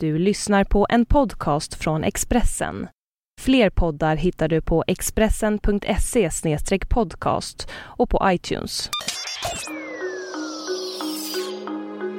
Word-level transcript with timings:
Du 0.00 0.18
lyssnar 0.18 0.64
på 0.64 0.86
en 0.90 1.06
podcast 1.06 1.74
från 1.74 2.04
Expressen. 2.04 2.88
Fler 3.40 3.70
poddar 3.70 4.16
hittar 4.16 4.48
du 4.48 4.60
på 4.60 4.84
expressen.se 4.86 6.30
podcast 6.88 7.68
och 7.74 8.10
på 8.10 8.20
iTunes. 8.24 8.90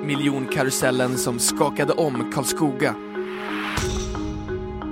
Miljonkarusellen 0.04 1.18
som 1.18 1.40
skakade 1.40 1.94
om 1.94 2.32
Karlskoga. 2.32 2.96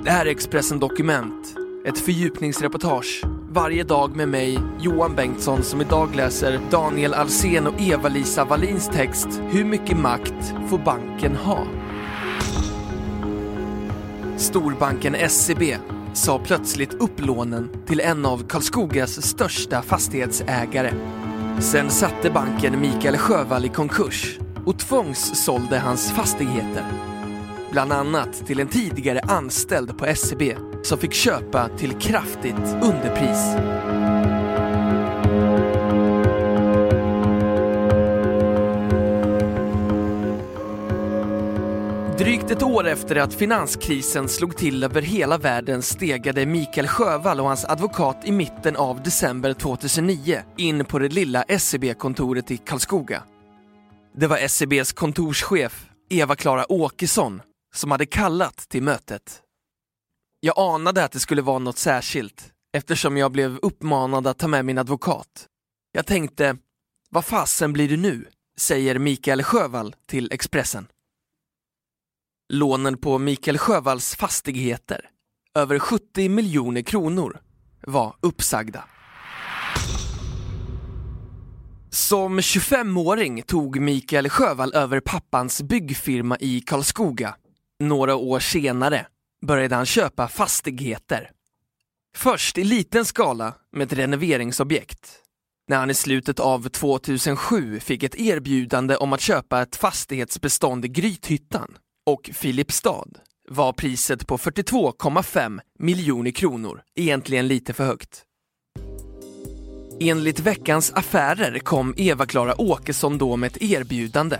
Det 0.03 0.11
här 0.11 0.25
är 0.25 0.29
Expressen 0.29 0.79
Dokument, 0.79 1.55
ett 1.85 1.99
fördjupningsreportage 1.99 3.23
varje 3.55 3.83
dag 3.83 4.15
med 4.15 4.29
mig, 4.29 4.59
Johan 4.79 5.15
Bengtsson, 5.15 5.63
som 5.63 5.81
idag 5.81 6.15
läser 6.15 6.59
Daniel 6.71 7.13
Alsen 7.13 7.67
och 7.67 7.81
Eva-Lisa 7.81 8.45
Wallins 8.45 8.89
text 8.89 9.27
Hur 9.51 9.65
mycket 9.65 9.97
makt 9.97 10.53
får 10.69 10.77
banken 10.77 11.35
ha? 11.35 11.67
Storbanken 14.37 15.15
SCB 15.15 15.77
sa 16.13 16.39
plötsligt 16.39 16.93
upp 16.93 17.25
lånen 17.25 17.69
till 17.87 17.99
en 17.99 18.25
av 18.25 18.47
Karlskogas 18.47 19.25
största 19.25 19.81
fastighetsägare. 19.81 20.93
Sen 21.59 21.89
satte 21.89 22.29
banken 22.29 22.81
Mikael 22.81 23.17
Sjövall 23.17 23.65
i 23.65 23.69
konkurs 23.69 24.39
och 24.65 24.79
tvångssålde 24.79 25.79
hans 25.79 26.11
fastigheter. 26.11 26.83
Bland 27.71 27.91
annat 27.91 28.45
till 28.47 28.59
en 28.59 28.67
tidigare 28.67 29.19
anställd 29.19 29.97
på 29.97 30.05
SCB 30.05 30.55
som 30.83 30.97
fick 30.97 31.13
köpa 31.13 31.69
till 31.77 31.93
kraftigt 31.93 32.75
underpris. 32.81 33.55
Drygt 42.17 42.51
ett 42.51 42.63
år 42.63 42.87
efter 42.87 43.15
att 43.15 43.33
finanskrisen 43.33 44.29
slog 44.29 44.57
till 44.57 44.83
över 44.83 45.01
hela 45.01 45.37
världen 45.37 45.81
stegade 45.81 46.45
Mikael 46.45 46.87
Sjövall 46.87 47.39
och 47.39 47.47
hans 47.47 47.65
advokat 47.65 48.21
i 48.25 48.31
mitten 48.31 48.75
av 48.75 49.03
december 49.03 49.53
2009 49.53 50.43
in 50.57 50.85
på 50.85 50.99
det 50.99 51.09
lilla 51.09 51.45
SEB-kontoret 51.59 52.51
i 52.51 52.57
Karlskoga. 52.57 53.23
Det 54.15 54.27
var 54.27 54.47
SEBs 54.47 54.93
kontorschef 54.93 55.85
Eva-Klara 56.09 56.71
Åkesson 56.71 57.41
som 57.75 57.91
hade 57.91 58.05
kallat 58.05 58.57
till 58.57 58.83
mötet. 58.83 59.41
Jag 60.39 60.59
anade 60.59 61.03
att 61.03 61.11
det 61.11 61.19
skulle 61.19 61.41
vara 61.41 61.59
något 61.59 61.77
särskilt 61.77 62.51
eftersom 62.77 63.17
jag 63.17 63.31
blev 63.31 63.57
uppmanad 63.61 64.27
att 64.27 64.37
ta 64.37 64.47
med 64.47 64.65
min 64.65 64.77
advokat. 64.77 65.47
Jag 65.91 66.05
tänkte, 66.05 66.57
vad 67.09 67.25
fasen 67.25 67.73
blir 67.73 67.89
det 67.89 67.97
nu? 67.97 68.25
säger 68.57 68.99
Mikael 68.99 69.43
Sjövall 69.43 69.95
till 70.07 70.31
Expressen. 70.31 70.87
Lånen 72.49 72.97
på 72.97 73.17
Mikael 73.17 73.57
Sjövalls 73.57 74.15
fastigheter, 74.15 75.09
över 75.55 75.79
70 75.79 76.29
miljoner 76.29 76.81
kronor, 76.81 77.39
var 77.87 78.15
uppsagda. 78.21 78.83
Som 81.89 82.39
25-åring 82.39 83.41
tog 83.41 83.79
Mikael 83.79 84.29
Sjövall 84.29 84.73
över 84.73 84.99
pappans 84.99 85.61
byggfirma 85.61 86.37
i 86.39 86.61
Karlskoga. 86.61 87.35
Några 87.79 88.15
år 88.15 88.39
senare 88.39 89.07
började 89.45 89.75
han 89.75 89.85
köpa 89.85 90.27
fastigheter. 90.27 91.31
Först 92.15 92.57
i 92.57 92.63
liten 92.63 93.05
skala 93.05 93.53
med 93.71 93.85
ett 93.91 93.99
renoveringsobjekt. 93.99 95.11
När 95.67 95.77
han 95.77 95.89
i 95.89 95.93
slutet 95.93 96.39
av 96.39 96.69
2007 96.69 97.79
fick 97.79 98.03
ett 98.03 98.15
erbjudande 98.15 98.95
om 98.95 99.13
att 99.13 99.21
köpa 99.21 99.61
ett 99.61 99.75
fastighetsbestånd 99.75 100.85
i 100.85 100.87
Grythyttan 100.87 101.77
och 102.05 102.29
Filipstad 102.33 103.07
var 103.49 103.73
priset 103.73 104.27
på 104.27 104.37
42,5 104.37 105.59
miljoner 105.79 106.31
kronor 106.31 106.81
egentligen 106.95 107.47
lite 107.47 107.73
för 107.73 107.85
högt. 107.85 108.23
Enligt 109.99 110.39
Veckans 110.39 110.91
Affärer 110.95 111.59
kom 111.59 111.93
Eva-Klara 111.97 112.61
Åkesson 112.61 113.17
då 113.17 113.35
med 113.35 113.47
ett 113.47 113.61
erbjudande. 113.61 114.39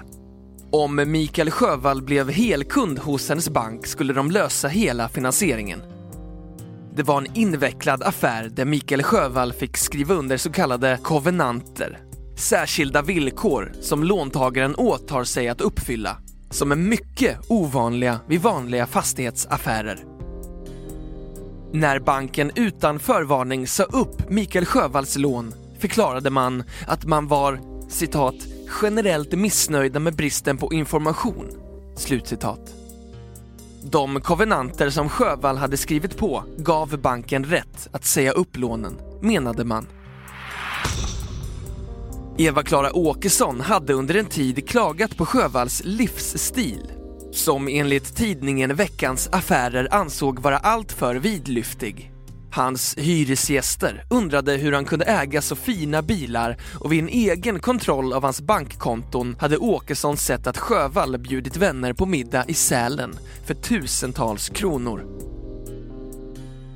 Om 0.72 1.12
Mikael 1.12 1.52
Sjövall 1.52 2.02
blev 2.02 2.30
helkund 2.30 3.00
hos 3.00 3.30
hennes 3.30 3.50
bank 3.50 3.88
skulle 3.88 4.14
de 4.14 4.32
lösa 4.32 4.68
hela 4.68 5.10
finansieringen. 5.10 5.84
Det 6.96 7.04
var 7.04 7.22
en 7.22 7.38
invecklad 7.38 8.04
affär 8.04 8.50
där 8.50 8.66
Mikael 8.66 9.04
Sjövall 9.04 9.54
fick 9.54 9.78
skriva 9.78 10.14
under 10.14 10.38
så 10.38 10.52
kallade 10.52 11.00
kovenanter, 11.04 12.00
särskilda 12.38 13.02
villkor 13.02 13.74
som 13.82 14.04
låntagaren 14.04 14.76
åtar 14.76 15.24
sig 15.24 15.48
att 15.48 15.62
uppfylla 15.62 16.18
som 16.56 16.72
är 16.72 16.76
mycket 16.76 17.38
ovanliga 17.48 18.20
vid 18.28 18.42
vanliga 18.42 18.88
fastighetsaffärer. 18.88 20.04
När 21.72 22.00
banken 22.00 22.52
utan 22.56 23.00
förvarning 23.00 23.68
sa 23.68 23.84
upp 23.84 24.30
Mikael 24.30 24.66
Sjövalls 24.66 25.18
lån 25.18 25.54
förklarade 25.80 26.30
man 26.30 26.64
att 26.88 27.06
man 27.06 27.28
var 27.28 27.60
citat 27.90 28.36
generellt 28.82 29.32
missnöjda 29.32 30.00
med 30.00 30.16
bristen 30.16 30.58
på 30.58 30.74
information. 30.74 31.52
Slutcitat. 31.96 32.74
De 33.84 34.22
kovenanter 34.22 34.90
som 34.90 35.10
Sjövall 35.10 35.58
hade 35.58 35.78
skrivit 35.78 36.18
på 36.18 36.44
gav 36.58 36.98
banken 36.98 37.44
rätt 37.44 37.88
att 37.92 38.06
säga 38.06 38.32
upp 38.32 38.58
lånen, 38.58 38.98
menade 39.22 39.64
man. 39.64 39.88
Eva-Klara 42.38 42.96
Åkesson 42.96 43.62
hade 43.62 43.94
under 43.94 44.16
en 44.16 44.26
tid 44.26 44.68
klagat 44.70 45.18
på 45.18 45.26
Sjövalls 45.26 45.82
livsstil 45.86 46.92
som 47.32 47.68
enligt 47.68 48.16
tidningen 48.16 48.76
Veckans 48.76 49.30
Affärer 49.32 49.88
ansåg 49.92 50.40
vara 50.40 50.58
alltför 50.58 51.16
vidlyftig. 51.16 52.12
Hans 52.52 52.96
hyresgäster 52.98 54.04
undrade 54.10 54.54
hur 54.54 54.72
han 54.72 54.86
kunde 54.86 55.06
äga 55.06 55.42
så 55.42 55.56
fina 55.56 56.02
bilar 56.02 56.58
och 56.80 56.92
vid 56.92 57.00
en 57.00 57.10
egen 57.10 57.60
kontroll 57.60 58.14
av 58.14 58.24
hans 58.24 58.42
bankkonton 58.42 59.36
hade 59.40 59.58
Åkesson 59.58 60.18
sett 60.18 60.48
att 60.48 60.58
Sjövall 60.58 61.18
bjudit 61.18 61.58
vänner 61.58 61.94
på 61.94 62.06
middag 62.06 62.46
i 62.48 62.54
Sälen 62.54 63.16
för 63.46 63.54
tusentals 63.54 64.50
kronor. 64.50 65.06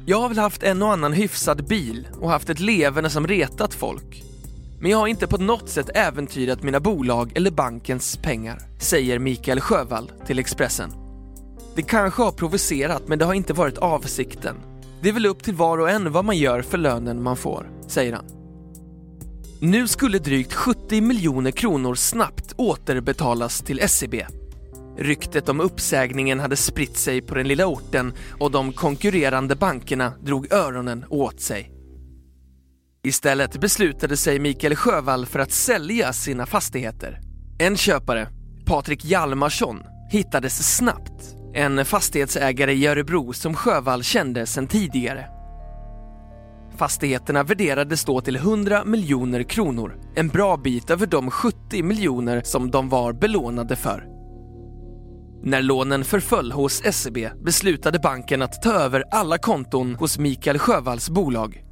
Jag 0.06 0.22
har 0.22 0.30
väl 0.30 0.38
haft 0.40 0.64
en 0.64 0.82
och 0.82 0.92
annan 0.92 1.14
hyfsad 1.14 1.68
bil 1.68 2.08
och 2.20 2.30
haft 2.30 2.50
ett 2.50 2.60
leverne 2.60 3.10
som 3.10 3.28
retat 3.28 3.74
folk. 3.74 4.29
Men 4.82 4.92
jag 4.92 4.98
har 4.98 5.08
inte 5.08 5.28
på 5.28 5.38
något 5.38 5.70
sätt 5.70 5.90
äventyrat 5.96 6.64
mina 6.64 6.80
bolag 6.80 7.32
eller 7.36 7.52
bankens 7.52 8.18
pengar, 8.18 8.60
säger 8.80 9.20
Mikael 9.20 9.62
Sjövall 9.62 10.12
till 10.26 10.40
Expressen. 10.40 10.92
Det 11.76 11.82
kanske 11.82 12.24
har 12.24 12.32
provocerat 12.32 13.08
men 13.08 13.20
det 13.20 13.26
har 13.26 13.34
inte 13.34 13.54
varit 13.54 13.78
avsikten. 13.78 14.56
Det 15.02 15.10
är 15.10 15.14
väl 15.14 15.26
upp 15.26 15.44
till 15.44 15.56
var 15.56 15.78
och 15.78 15.90
en 15.90 16.12
vad 16.12 16.26
man 16.26 16.38
gör 16.38 16.62
för 16.62 16.78
lönen 16.78 17.24
man 17.24 17.38
får, 17.38 17.70
säger 17.88 18.14
han. 18.14 18.26
Nu 19.62 19.88
skulle 19.88 20.20
drygt 20.20 20.54
70 20.54 21.02
miljoner 21.02 21.52
kronor 21.52 21.96
snabbt 21.96 22.54
återbetalas 22.58 23.62
till 23.62 23.80
SCB. 23.80 24.26
Ryktet 24.98 25.50
om 25.50 25.60
uppsägningen 25.60 26.40
hade 26.40 26.56
spritt 26.56 26.98
sig 26.98 27.22
på 27.22 27.36
den 27.36 27.48
lilla 27.48 27.66
orten 27.66 28.14
och 28.40 28.52
de 28.52 28.74
konkurrerande 28.74 29.56
bankerna 29.56 30.14
drog 30.24 30.54
öronen 30.54 31.06
åt 31.10 31.42
sig. 31.42 31.79
Istället 33.04 33.60
beslutade 33.62 34.18
sig 34.18 34.40
Mikael 34.40 34.76
Sjövall 34.76 35.26
för 35.26 35.40
att 35.40 35.52
sälja 35.52 36.14
sina 36.14 36.46
fastigheter. 36.46 37.20
En 37.60 37.78
köpare, 37.78 38.28
Patrik 38.66 39.06
Hjalmarsson, 39.06 39.84
hittades 40.12 40.76
snabbt. 40.78 41.36
En 41.54 41.86
fastighetsägare 41.86 42.74
i 42.74 42.88
Örebro 42.88 43.34
som 43.34 43.56
Sjövall 43.56 44.04
kände 44.04 44.46
sedan 44.46 44.68
tidigare. 44.68 45.26
Fastigheterna 46.78 47.44
värderades 47.44 48.06
då 48.06 48.22
till 48.22 48.36
100 48.36 48.86
miljoner 48.86 49.44
kronor, 49.44 50.00
en 50.16 50.28
bra 50.28 50.58
bit 50.58 50.90
över 50.90 51.06
de 51.08 51.32
70 51.32 51.84
miljoner 51.84 52.42
som 52.46 52.72
de 52.72 52.90
var 52.90 53.14
belånade 53.14 53.76
för. 53.76 54.08
När 55.44 55.62
lånen 55.62 56.04
förföll 56.04 56.52
hos 56.52 56.82
SEB 56.94 57.18
beslutade 57.44 58.00
banken 58.00 58.42
att 58.42 58.62
ta 58.62 58.74
över 58.74 59.04
alla 59.12 59.38
konton 59.38 59.96
hos 59.96 60.18
Mikael 60.18 60.60
Sjövalls 60.60 61.10
bolag 61.10 61.69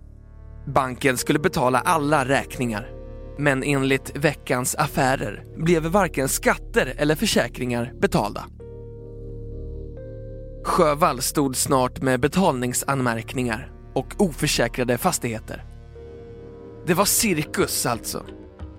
Banken 0.67 1.17
skulle 1.17 1.39
betala 1.39 1.79
alla 1.79 2.25
räkningar. 2.25 2.89
Men 3.37 3.63
enligt 3.63 4.17
Veckans 4.17 4.75
Affärer 4.75 5.43
blev 5.57 5.83
varken 5.83 6.29
skatter 6.29 6.93
eller 6.97 7.15
försäkringar 7.15 7.93
betalda. 7.99 8.45
Sjövall 10.63 11.21
stod 11.21 11.55
snart 11.55 12.01
med 12.01 12.19
betalningsanmärkningar 12.19 13.71
och 13.93 14.13
oförsäkrade 14.17 14.97
fastigheter. 14.97 15.63
Det 16.87 16.93
var 16.93 17.05
cirkus 17.05 17.85
alltså, 17.85 18.25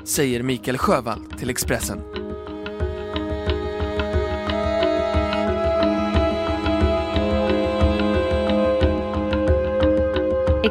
säger 0.04 0.42
Mikael 0.42 0.78
Sjövall 0.78 1.24
till 1.38 1.50
Expressen. 1.50 2.27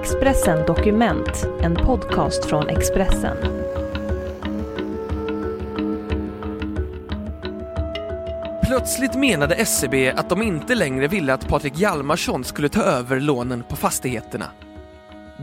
Expressen 0.01 0.65
Dokument, 0.65 1.47
en 1.61 1.75
podcast 1.75 2.45
från 2.45 2.69
Expressen. 2.69 3.37
Plötsligt 8.67 9.15
menade 9.15 9.65
SEB 9.65 9.93
att 10.15 10.29
de 10.29 10.41
inte 10.41 10.75
längre 10.75 11.07
ville 11.07 11.33
att 11.33 11.47
Patrik 11.47 11.77
Hjalmarsson 11.77 12.43
skulle 12.43 12.69
ta 12.69 12.81
över 12.81 13.19
lånen 13.19 13.63
på 13.69 13.75
fastigheterna. 13.75 14.45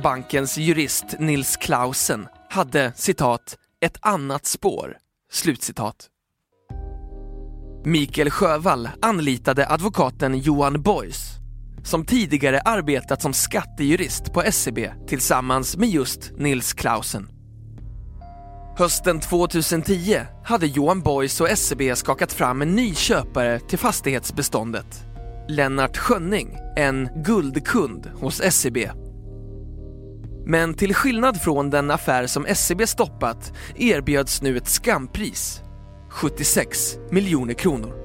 Bankens 0.02 0.58
jurist 0.58 1.04
Nils 1.18 1.56
Clausen 1.56 2.28
hade 2.50 2.92
citat 2.96 3.58
“ett 3.80 3.98
annat 4.00 4.46
spår”. 4.46 4.96
Slutcitat. 5.32 6.08
Mikael 7.84 8.30
Sjövall 8.30 8.88
anlitade 9.02 9.66
advokaten 9.68 10.38
Johan 10.38 10.82
Boys 10.82 11.43
som 11.84 12.04
tidigare 12.04 12.60
arbetat 12.60 13.22
som 13.22 13.32
skattejurist 13.32 14.32
på 14.32 14.42
SEB 14.52 14.78
tillsammans 15.06 15.76
med 15.76 15.88
just 15.88 16.32
Nils 16.36 16.72
Klausen. 16.72 17.28
Hösten 18.78 19.20
2010 19.20 20.20
hade 20.44 20.66
Johan 20.66 21.00
Boys 21.00 21.40
och 21.40 21.58
SEB 21.58 21.96
skakat 21.96 22.32
fram 22.32 22.62
en 22.62 22.74
ny 22.74 22.94
köpare 22.94 23.60
till 23.60 23.78
fastighetsbeståndet. 23.78 25.04
Lennart 25.48 25.96
Schönning, 25.96 26.58
en 26.76 27.08
guldkund 27.24 28.10
hos 28.14 28.42
SEB. 28.54 28.78
Men 30.46 30.74
till 30.74 30.94
skillnad 30.94 31.40
från 31.40 31.70
den 31.70 31.90
affär 31.90 32.26
som 32.26 32.46
SEB 32.54 32.88
stoppat 32.88 33.52
erbjöds 33.76 34.42
nu 34.42 34.56
ett 34.56 34.68
skampris. 34.68 35.60
76 36.10 36.96
miljoner 37.10 37.54
kronor. 37.54 38.03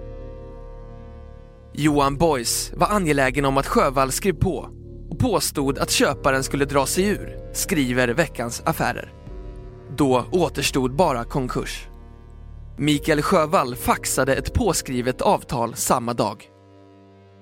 Johan 1.74 2.18
Boys 2.18 2.72
var 2.76 2.88
angelägen 2.88 3.46
om 3.46 3.58
att 3.58 3.68
Sjövall 3.68 4.12
skrev 4.12 4.34
på 4.34 4.70
och 5.10 5.20
påstod 5.20 5.78
att 5.78 5.92
köparen 5.92 6.44
skulle 6.44 6.66
dra 6.66 6.86
sig 6.86 7.06
ur, 7.06 7.38
skriver 7.54 8.08
Veckans 8.08 8.62
Affärer. 8.66 9.14
Då 9.98 10.26
återstod 10.32 10.96
bara 10.96 11.24
konkurs. 11.24 11.88
Mikael 12.78 13.22
Sjövall 13.22 13.76
faxade 13.76 14.36
ett 14.36 14.54
påskrivet 14.54 15.22
avtal 15.22 15.76
samma 15.76 16.14
dag. 16.14 16.44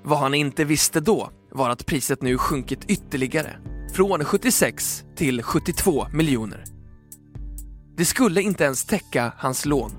Vad 0.03 0.19
han 0.19 0.33
inte 0.33 0.63
visste 0.65 1.00
då 1.00 1.30
var 1.51 1.69
att 1.69 1.85
priset 1.85 2.21
nu 2.21 2.38
sjunkit 2.38 2.85
ytterligare, 2.88 3.57
från 3.94 4.25
76 4.25 5.03
till 5.15 5.44
72 5.44 6.07
miljoner. 6.13 6.63
Det 7.97 8.06
skulle 8.06 8.41
inte 8.41 8.63
ens 8.63 8.85
täcka 8.85 9.33
hans 9.38 9.65
lån. 9.65 9.91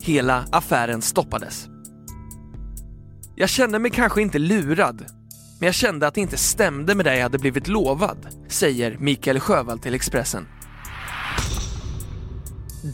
Hela 0.00 0.44
affären 0.52 1.02
stoppades. 1.02 1.68
Jag 3.38 3.48
kände 3.48 3.78
mig 3.78 3.90
kanske 3.90 4.22
inte 4.22 4.38
lurad, 4.38 5.04
men 5.58 5.66
jag 5.66 5.74
kände 5.74 6.06
att 6.06 6.14
det 6.14 6.20
inte 6.20 6.36
stämde 6.36 6.94
med 6.94 7.06
det 7.06 7.14
jag 7.16 7.22
hade 7.22 7.38
blivit 7.38 7.68
lovad, 7.68 8.28
säger 8.48 8.96
Mikael 9.00 9.40
Sjövall 9.40 9.78
till 9.78 9.94
Expressen. 9.94 10.46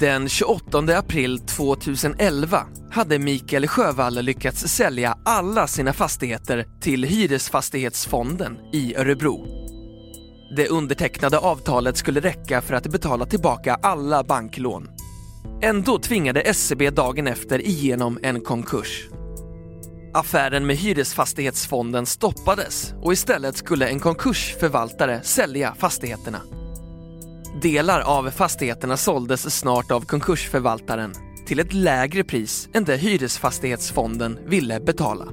Den 0.01 0.29
28 0.29 0.79
april 0.79 1.39
2011 1.39 2.67
hade 2.91 3.19
Mikael 3.19 3.69
Sjövall 3.69 4.23
lyckats 4.23 4.61
sälja 4.61 5.19
alla 5.25 5.67
sina 5.67 5.93
fastigheter 5.93 6.67
till 6.81 7.05
Hyresfastighetsfonden 7.05 8.59
i 8.73 8.97
Örebro. 8.97 9.47
Det 10.57 10.69
undertecknade 10.69 11.39
avtalet 11.39 11.97
skulle 11.97 12.21
räcka 12.21 12.61
för 12.61 12.75
att 12.75 12.87
betala 12.87 13.27
tillbaka 13.27 13.79
alla 13.83 14.25
banklån. 14.25 14.89
Ändå 15.63 15.99
tvingade 15.99 16.55
SEB 16.55 16.95
dagen 16.95 17.27
efter 17.27 17.67
igenom 17.67 18.19
en 18.23 18.41
konkurs. 18.41 19.09
Affären 20.15 20.67
med 20.67 20.77
Hyresfastighetsfonden 20.77 22.07
stoppades 22.07 22.95
och 23.03 23.13
istället 23.13 23.57
skulle 23.57 23.89
en 23.89 24.01
konkursförvaltare 24.01 25.23
sälja 25.23 25.75
fastigheterna. 25.75 26.41
Delar 27.63 28.01
av 28.01 28.31
fastigheterna 28.31 28.97
såldes 28.97 29.59
snart 29.59 29.91
av 29.91 30.01
konkursförvaltaren 30.01 31.15
till 31.47 31.61
ett 31.61 31.73
lägre 31.73 32.25
pris 32.25 32.69
än 32.75 32.85
det 32.85 32.97
Hyresfastighetsfonden 32.97 34.39
ville 34.47 34.81
betala. 34.81 35.29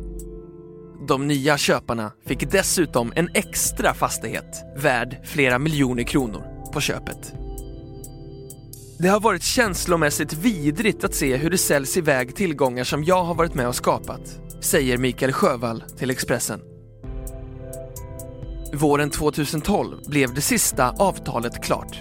De 1.08 1.28
nya 1.28 1.58
köparna 1.58 2.12
fick 2.26 2.52
dessutom 2.52 3.14
en 3.16 3.30
extra 3.34 3.94
fastighet 3.94 4.64
värd 4.78 5.18
flera 5.26 5.60
miljoner 5.60 6.04
kronor 6.04 6.44
på 6.74 6.82
köpet. 6.82 7.34
Det 9.02 9.08
har 9.08 9.20
varit 9.20 9.44
känslomässigt 9.44 10.34
vidrigt 10.34 11.04
att 11.04 11.16
se 11.16 11.38
hur 11.38 11.50
det 11.50 11.58
säljs 11.58 11.98
iväg 11.98 12.36
tillgångar 12.36 12.84
som 12.84 13.04
jag 13.04 13.24
har 13.24 13.36
varit 13.36 13.54
med 13.54 13.68
och 13.68 13.76
skapat, 13.76 14.40
säger 14.62 14.98
Mikael 14.98 15.32
Sjövall 15.32 15.84
till 15.98 16.10
Expressen. 16.10 16.62
Våren 18.74 19.10
2012 19.10 19.98
blev 20.08 20.34
det 20.34 20.42
sista 20.42 20.90
avtalet 20.90 21.64
klart. 21.64 22.00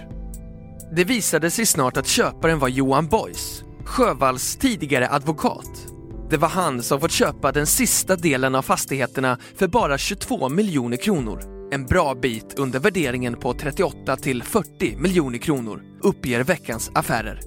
Det 0.93 1.05
visade 1.05 1.51
sig 1.51 1.67
snart 1.67 1.97
att 1.97 2.07
köparen 2.07 2.59
var 2.59 2.69
Johan 2.69 3.07
Boys, 3.07 3.65
Sjövalls 3.85 4.57
tidigare 4.57 5.09
advokat. 5.11 5.87
Det 6.31 6.37
var 6.37 6.49
han 6.49 6.83
som 6.83 7.01
fått 7.01 7.13
köpa 7.13 7.53
den 7.53 7.67
sista 7.67 8.17
delen 8.17 8.55
av 8.55 8.63
fastigheterna 8.63 9.39
för 9.57 9.69
bara 9.69 9.99
22 9.99 10.49
miljoner 10.49 10.97
kronor. 10.97 11.43
En 11.73 11.87
bra 11.87 12.15
bit 12.15 12.59
under 12.59 12.81
värderingen 12.81 13.37
på 13.37 13.55
38 13.55 14.17
till 14.17 14.43
40 14.43 14.97
miljoner 14.97 15.39
kronor, 15.39 15.88
uppger 16.01 16.45
Veckans 16.45 16.91
Affärer. 16.95 17.41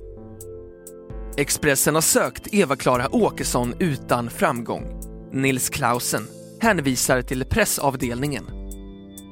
Expressen 1.37 1.95
har 1.95 2.01
sökt 2.01 2.53
Eva-Klara 2.53 3.15
Åkesson 3.15 3.73
utan 3.79 4.29
framgång. 4.29 5.01
Nils 5.31 5.69
Klausen 5.69 6.27
hänvisar 6.61 7.21
till 7.21 7.45
pressavdelningen. 7.45 8.45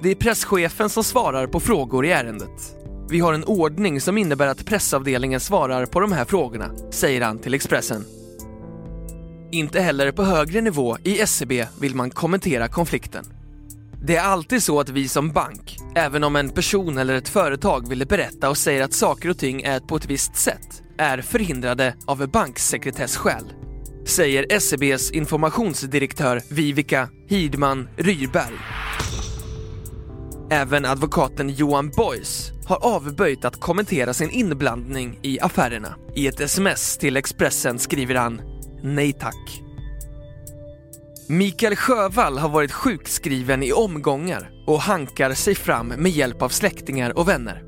Det 0.03 0.11
är 0.11 0.15
presschefen 0.15 0.89
som 0.89 1.03
svarar 1.03 1.47
på 1.47 1.59
frågor 1.59 2.05
i 2.05 2.11
ärendet. 2.11 2.75
Vi 3.09 3.19
har 3.19 3.33
en 3.33 3.43
ordning 3.43 4.01
som 4.01 4.17
innebär 4.17 4.47
att 4.47 4.65
pressavdelningen 4.65 5.39
svarar 5.39 5.85
på 5.85 5.99
de 5.99 6.11
här 6.11 6.25
frågorna, 6.25 6.71
säger 6.91 7.21
han 7.21 7.39
till 7.39 7.53
Expressen. 7.53 8.05
Inte 9.51 9.81
heller 9.81 10.11
på 10.11 10.23
högre 10.23 10.61
nivå 10.61 10.97
i 11.03 11.21
SCB 11.21 11.65
vill 11.81 11.95
man 11.95 12.09
kommentera 12.09 12.67
konflikten. 12.67 13.38
Det 14.01 14.15
är 14.15 14.23
alltid 14.23 14.63
så 14.63 14.79
att 14.79 14.89
vi 14.89 15.07
som 15.07 15.31
bank, 15.31 15.77
även 15.95 16.23
om 16.23 16.35
en 16.35 16.49
person 16.49 16.97
eller 16.97 17.13
ett 17.13 17.29
företag 17.29 17.89
vill 17.89 18.07
berätta 18.07 18.49
och 18.49 18.57
säger 18.57 18.83
att 18.83 18.93
saker 18.93 19.29
och 19.29 19.37
ting 19.37 19.61
är 19.61 19.79
på 19.79 19.95
ett 19.95 20.05
visst 20.05 20.35
sätt, 20.35 20.83
är 20.97 21.21
förhindrade 21.21 21.95
av 22.05 22.27
banksekretessskäl. 22.27 23.43
Säger 24.05 24.59
SEBs 24.59 25.11
informationsdirektör 25.11 26.41
Vivica 26.49 27.09
Hidman 27.27 27.89
Ryrberg. 27.97 28.55
Även 30.51 30.85
advokaten 30.85 31.49
Johan 31.49 31.89
Boys 31.89 32.51
har 32.65 32.85
avböjt 32.85 33.45
att 33.45 33.59
kommentera 33.59 34.13
sin 34.13 34.29
inblandning 34.29 35.19
i 35.21 35.39
affärerna. 35.39 35.95
I 36.15 36.27
ett 36.27 36.39
sms 36.39 36.97
till 36.97 37.17
Expressen 37.17 37.79
skriver 37.79 38.15
han 38.15 38.41
“Nej 38.83 39.13
tack”. 39.13 39.68
Mikael 41.31 41.75
Sjövall 41.75 42.37
har 42.37 42.49
varit 42.49 42.71
sjukskriven 42.71 43.63
i 43.63 43.71
omgångar 43.71 44.51
och 44.67 44.81
hankar 44.81 45.33
sig 45.33 45.55
fram 45.55 45.87
med 45.87 46.11
hjälp 46.11 46.41
av 46.41 46.49
släktingar 46.49 47.17
och 47.17 47.27
vänner. 47.27 47.63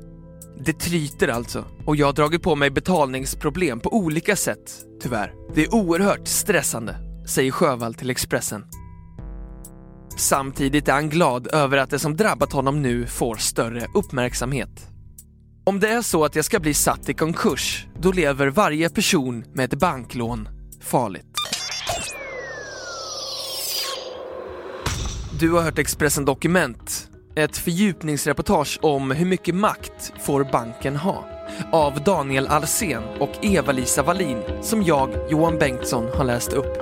Det 0.64 0.72
tryter 0.72 1.28
alltså 1.28 1.64
och 1.86 1.96
jag 1.96 2.06
har 2.06 2.12
dragit 2.12 2.42
på 2.42 2.56
mig 2.56 2.70
betalningsproblem 2.70 3.80
på 3.80 3.96
olika 3.96 4.36
sätt, 4.36 4.72
tyvärr. 5.02 5.34
Det 5.54 5.64
är 5.64 5.74
oerhört 5.74 6.28
stressande, 6.28 6.96
säger 7.28 7.50
Sjövall 7.50 7.94
till 7.94 8.10
Expressen. 8.10 8.64
Samtidigt 10.18 10.88
är 10.88 10.92
han 10.92 11.08
glad 11.08 11.46
över 11.46 11.76
att 11.76 11.90
det 11.90 11.98
som 11.98 12.16
drabbat 12.16 12.52
honom 12.52 12.82
nu 12.82 13.06
får 13.06 13.36
större 13.36 13.86
uppmärksamhet. 13.94 14.88
Om 15.64 15.80
det 15.80 15.88
är 15.88 16.02
så 16.02 16.24
att 16.24 16.36
jag 16.36 16.44
ska 16.44 16.60
bli 16.60 16.74
satt 16.74 17.08
i 17.08 17.14
konkurs, 17.14 17.86
då 18.00 18.12
lever 18.12 18.46
varje 18.46 18.90
person 18.90 19.44
med 19.54 19.72
ett 19.72 19.80
banklån 19.80 20.48
farligt. 20.80 21.31
Du 25.42 25.52
har 25.52 25.62
hört 25.62 25.78
Expressen 25.78 26.24
Dokument, 26.24 27.08
ett 27.34 27.56
fördjupningsreportage 27.56 28.78
om 28.82 29.10
hur 29.10 29.26
mycket 29.26 29.54
makt 29.54 30.12
får 30.20 30.44
banken 30.52 30.96
ha? 30.96 31.24
Av 31.72 32.04
Daniel 32.04 32.46
Alsen 32.46 33.02
och 33.20 33.30
Eva-Lisa 33.42 34.02
Wallin 34.02 34.42
som 34.60 34.82
jag, 34.82 35.10
Johan 35.30 35.58
Bengtsson, 35.58 36.08
har 36.14 36.24
läst 36.24 36.52
upp. 36.52 36.81